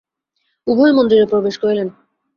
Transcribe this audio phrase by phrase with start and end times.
[0.67, 1.87] উভয়ে মন্দিরে প্রবেশ করিলেন।